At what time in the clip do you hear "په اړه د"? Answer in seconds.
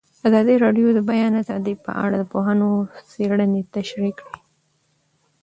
1.85-2.23